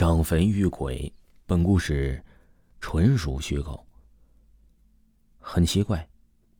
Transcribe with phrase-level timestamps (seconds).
[0.00, 1.12] 上坟遇鬼，
[1.44, 2.24] 本故事
[2.80, 3.86] 纯属虚构。
[5.38, 6.08] 很奇怪，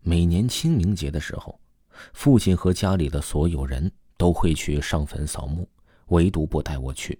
[0.02, 1.58] 每年清明节的时候，
[2.12, 5.66] 父亲和家里的所有人都会去上坟扫墓，
[6.08, 7.18] 唯独不带我去。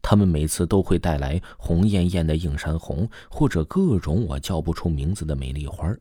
[0.00, 5.92] 他们每次都会带来红艳艳的映山红，或者各种我叫不出名字的美丽花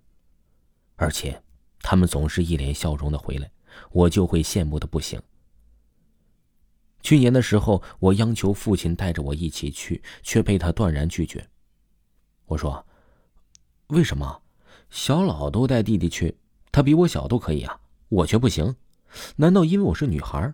[0.98, 1.42] 而且
[1.80, 3.52] 他们总是一脸笑容的回来，
[3.90, 5.20] 我就会羡慕的不行。
[7.06, 11.48] 去年的时候，我央求父亲带着我一起去，却被他断然拒绝。
[12.48, 12.84] 我说
[13.94, 14.42] ：“为什么？
[14.90, 16.36] 小老都带弟弟去，
[16.72, 17.80] 他比我小都可以啊，
[18.10, 18.76] 我却不行？
[19.36, 20.52] 难道因为我是女孩？”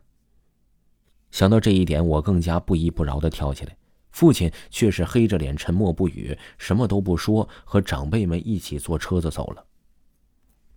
[1.31, 3.77] 想到这一点，我更加不依不饶的跳起来。
[4.09, 9.65] 父亲却是黑着脸沉默不语，什么都不说，和长辈们一起坐车子走了。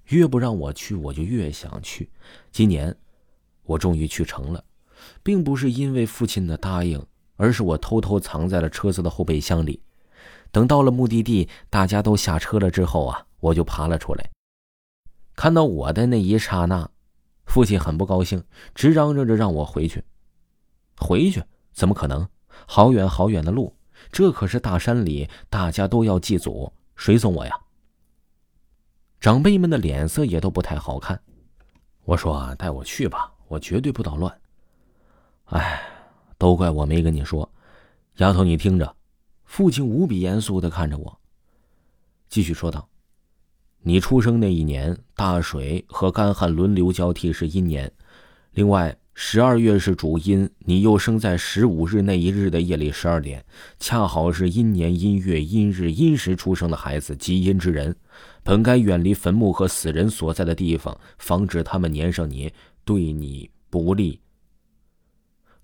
[0.05, 2.09] 越不让我去，我就越想去。
[2.53, 2.97] 今年，
[3.65, 4.65] 我终于去成了。
[5.23, 7.05] 并不是因为父亲的答应，
[7.37, 9.83] 而是我偷偷藏在了车子的后备箱里。
[10.51, 14.31] 等到了目的地，大家都下车了之后啊，我就爬了出来。
[15.35, 16.89] 看到我的那一刹那，
[17.47, 20.05] 父亲很不高兴，直嚷嚷着让我回去。
[20.97, 21.43] 回去？
[21.73, 22.29] 怎么可能？
[22.67, 23.75] 好远好远的路，
[24.13, 27.53] 这可是大山里，大家都要祭祖，谁送我呀？
[29.19, 31.21] 长辈们的脸色也都不太好看。
[32.05, 34.33] 我说：“带我去吧，我绝对不捣乱。”
[35.47, 35.83] 哎，
[36.39, 37.49] 都怪我没跟你说，
[38.17, 38.97] 丫头，你听着。
[39.45, 41.19] 父亲无比严肃的看着我，
[42.29, 42.89] 继续说道
[43.83, 47.93] ：“你出生那一年，大水和干旱轮流交替，是阴年。
[48.53, 53.45] 另外，十二月是主阴，你又生在十五日那一日的夜里十二点，
[53.79, 57.95] 恰好是阴年阴月阴日阴时出生的孩子，极阴之人，
[58.43, 62.53] 本该远离坟墓和死人所在的地方，防止他们粘上你，
[62.85, 64.19] 对你不利。”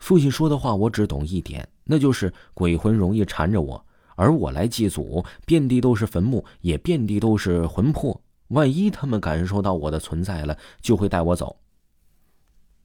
[0.01, 8.21] 父亲说的话我只懂一点，那就是鬼魂容易缠着我，而我来祭祖，遍地都是坟墓，也遍地都是魂魄。
[8.49, 11.55] 万一他们感受到我的存在了，就会带我走。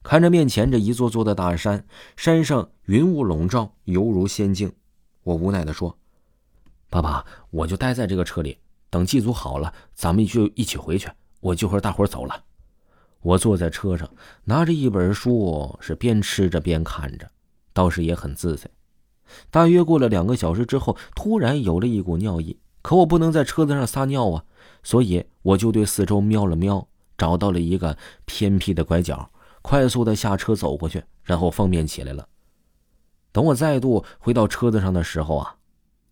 [0.02, 1.84] 看着面前这一座座的大山，
[2.16, 4.72] 山上云雾笼罩，犹如仙境。
[5.24, 5.98] 我无奈的说
[6.88, 8.58] ：“爸爸，我就待在这个车里，
[8.88, 11.10] 等祭祖好了，咱们就一起回去。
[11.40, 12.44] 我就和大伙走了。”
[13.26, 14.08] 我坐在车上，
[14.44, 17.28] 拿着一本书，是边吃着边看着，
[17.72, 18.70] 倒是也很自在。
[19.50, 24.44] 大约过了两个小时之后，突然有了一股尿意，可我不能在车子上撒尿啊，
[24.84, 26.86] 所以我就对四周瞄了瞄，
[27.18, 29.28] 找到了一个偏僻的拐角，
[29.60, 32.28] 快速的下车走过去，然后方便起来了。
[33.32, 35.56] 等我再度回到车子上的时候啊，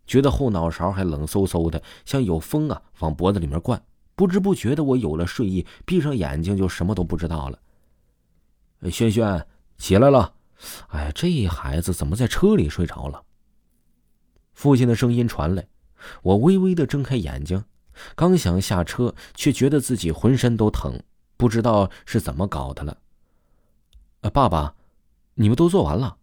[0.04, 3.80] 觉得后脑勺还冷飕飕的，像有风啊往脖子里面灌。
[4.16, 7.58] 不知不觉的，我有了睡意，闭上眼睛就什么都不知道了。
[8.90, 9.46] 轩轩
[9.78, 10.34] 起来了，
[10.88, 13.22] 哎，这孩子怎么在车里睡着了？
[14.52, 15.66] 父亲的声音传来，
[16.22, 17.64] 我微微的睁开眼睛，
[18.14, 21.02] 刚想下车，却觉得自己浑身都疼，
[21.36, 22.96] 不知道是怎么搞的了。
[24.32, 24.74] 爸爸，
[25.34, 26.16] 你们都做完了？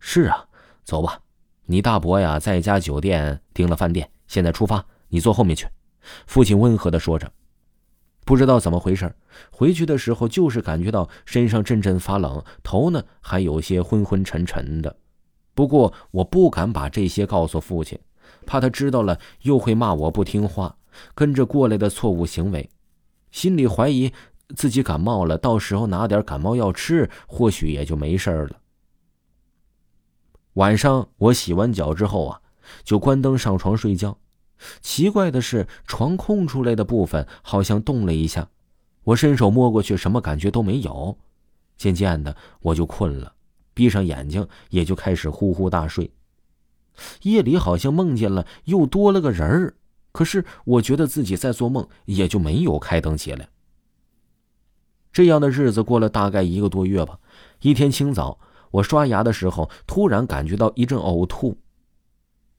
[0.00, 0.48] 是啊，
[0.84, 1.20] 走吧，
[1.66, 5.68] 你大伯呀在一家酒店订了饭店，现在出发，你坐后面去。
[6.26, 7.30] 父亲温和的说着，
[8.24, 9.14] 不知道怎么回事，
[9.50, 14.96] 回去的时候就是感觉到身上阵阵发冷，头呢还有些昏昏沉沉的。
[15.54, 17.98] 不过我不敢把这些告诉父亲，
[18.46, 20.76] 怕他知道了又会骂我不听话，
[21.14, 22.68] 跟着过来的错误行为。
[23.30, 24.12] 心里怀疑
[24.56, 28.60] 自己感冒了，到时候拿点感冒药吃，或许也就没事了。
[30.54, 32.40] 晚上我洗完脚之后啊，
[32.84, 34.18] 就关灯上床睡觉。
[34.80, 38.48] 奇怪的是，床空出来的部分好像动了一下，
[39.04, 41.16] 我伸手摸过去，什么感觉都没有。
[41.76, 43.32] 渐渐的，我就困了，
[43.72, 46.10] 闭上眼睛也就开始呼呼大睡。
[47.22, 49.74] 夜里好像梦见了又多了个人儿，
[50.10, 53.48] 可是我觉得自己在做梦，也就没有开灯起来。
[55.12, 57.20] 这样的日子过了大概一个多月吧。
[57.60, 58.40] 一天清早，
[58.72, 61.56] 我刷牙的时候，突然感觉到一阵呕吐。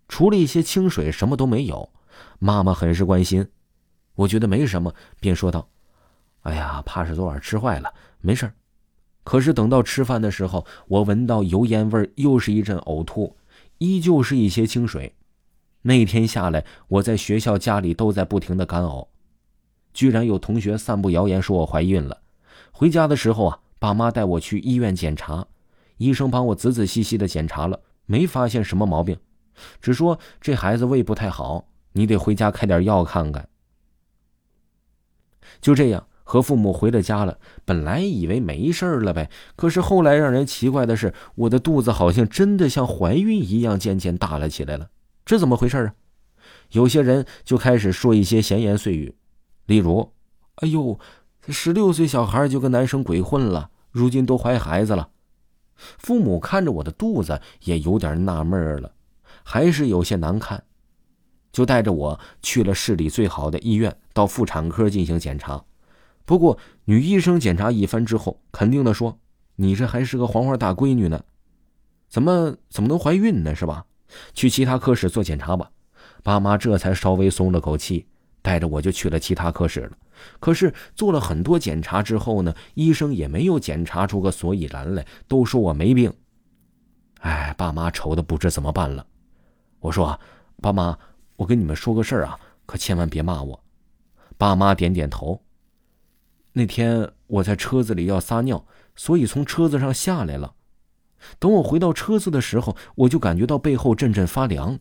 [0.07, 1.91] 除了一些清水，什么都没有。
[2.39, 3.48] 妈妈很是关心，
[4.16, 5.68] 我觉得没什么，便说道
[6.44, 8.51] ：“哎呀，怕是昨晚吃坏了，没事
[9.24, 13.36] 可是等到吃饭的时候，我闻到油烟味又是一阵呕吐，
[13.77, 15.13] 依旧是一些清水。
[15.81, 19.07] 那天下来，我在学校、家里都在不停的干呕，
[19.94, 22.21] 居然有同学散布谣言说我怀孕了。
[22.71, 25.45] 回家的时候啊，爸妈带我去医院检查，
[25.98, 29.18] 医生帮我仔仔细细的检查了，没发现什么毛病。”
[29.81, 33.50] 只说这孩子胃不太好，你得回家开点药看看。
[35.62, 44.89] 就这样，和父母回了家了，本来以为没事了呗，可是后来让人奇怪的是，我的肚子好像真的像怀孕一样渐渐大了起来了。
[45.25, 45.94] 这怎么回事啊？
[46.71, 49.15] 有些人就开始说一些闲言碎语，
[49.65, 50.13] 例如
[50.62, 51.00] ：“哎呦，
[51.47, 55.09] 十六岁小孩就跟男生鬼混了，如今都怀孩子了。”
[55.97, 58.94] 父母看着我的肚子也有点纳闷了，
[59.44, 60.63] 还是有些难看，
[61.59, 65.61] 就带着我去了市里最好的医院，到妇产科进行检查。
[66.23, 69.19] 不过女医生检查一番之后，肯定的说
[69.57, 71.21] ：“你这还是个黄花大闺女呢，
[72.07, 73.53] 怎么怎么能怀孕呢？
[73.53, 73.85] 是吧？
[74.33, 75.69] 去其他科室做检查吧。”
[76.23, 78.07] 爸妈这才稍微松了口气，
[78.41, 79.91] 带着我就去了其他科室了。
[80.39, 86.13] 可是做了很多检查之后呢，医生也没有检查出个所以然来，都说我没病。
[87.19, 89.06] 哎，爸妈愁的不知怎么办了。
[89.81, 90.17] 我说
[90.61, 90.97] ：“爸妈，
[91.39, 93.63] 我跟你们说个事儿啊，可千万别骂我。”
[94.38, 95.41] 爸妈点点头。
[96.51, 98.65] 那天我在车子里要撒尿，
[98.95, 100.53] 所以从车子上下来了。
[101.38, 104.77] 等我回到车子的时候，我就感觉到背后阵阵发凉。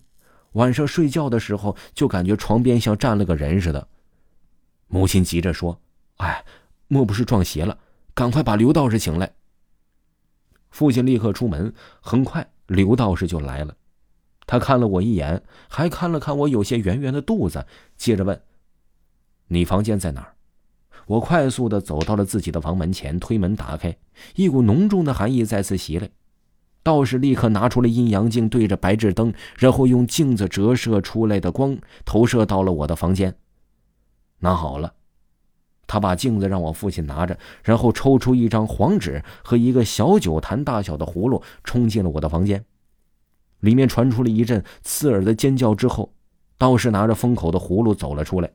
[0.53, 3.87] 晚上睡觉的时候，就感觉床边像站了个人似的。
[4.89, 5.81] 母亲急着说
[6.19, 6.45] ：“哎，
[6.89, 7.79] 莫不是撞邪了？
[8.15, 9.33] 赶快把刘道士请来。”
[10.71, 13.77] 父亲立刻出门，很快刘道士就来了。
[14.49, 17.67] 他看了我一眼，还看了看我有些圆圆的肚子，
[17.99, 18.41] 接着问
[19.49, 20.35] ：“你房间在哪儿？”
[21.07, 23.95] 我快速的走到了自己的房门前，推门打开，
[24.37, 26.09] 一股浓重的寒意再次袭来。
[26.83, 33.37] 道士立刻拿出了阴阳镜，对着白炽灯，然后用镜子折射出来的光投射到了我的房间。
[34.39, 34.95] 拿好了，
[35.87, 42.65] 他把镜子让我父亲拿着，然后抽出一张黄纸和一个小酒坛大小的葫芦，冲进了我的房间。
[43.61, 46.13] 里面传出了一阵刺耳的尖叫之后，
[46.57, 48.51] 道士拿着封口的葫芦走了出来。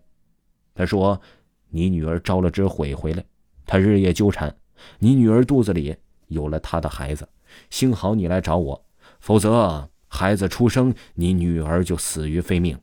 [0.76, 1.20] 他说
[1.70, 3.24] ：“你女儿招了只鬼回来，
[3.66, 4.56] 他日夜纠缠，
[5.00, 5.96] 你女儿肚子里
[6.28, 7.28] 有了他的孩子。”
[7.70, 8.86] 幸好你来找我，
[9.20, 12.76] 否则孩子出生，你女儿就死于非命。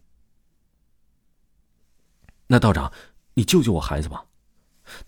[2.46, 2.92] 那道长，
[3.34, 4.24] 你救救我孩子吧！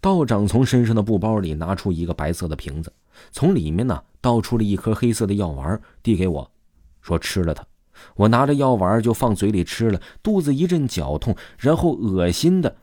[0.00, 2.92] 道长从身上的布包里拿出一个白色的瓶子，
[3.30, 6.50] 从里面呢倒出了一颗黑色的药丸，递给我，
[7.02, 7.66] 说：“吃了它。”
[8.16, 12.76] 我拿着药丸就放嘴里吃了，肚子一阵绞痛，然后恶心的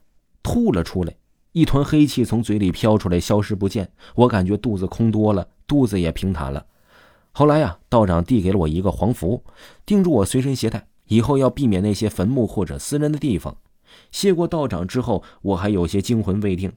[0.43, 1.15] 吐了出来，
[1.53, 3.91] 一团黑气从嘴里飘出来，消失不见。
[4.15, 5.47] 我感觉肚子空多了。
[5.67, 6.65] 肚子也平坦了。
[7.31, 9.43] 后来呀，道长递给了我一个黄符，
[9.85, 13.55] 叮嘱我随身携带，以后要避免那些坟墓或者私人的地方。
[14.11, 16.73] 谢过道长之后，我还有些惊魂未定。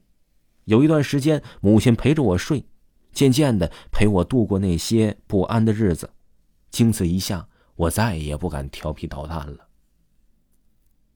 [0.67, 2.67] 有一段时间，母亲陪着我睡，
[3.15, 6.11] 渐渐的陪我度过那些不安的日子。
[6.73, 7.47] 经此一下，
[7.77, 9.69] 我再也不敢调皮捣蛋了。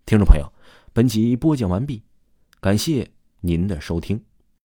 [0.05, 0.53] 听众朋友，
[0.93, 2.05] 本集播讲完毕，
[2.61, 3.11] 感谢
[3.41, 4.23] 您的收听。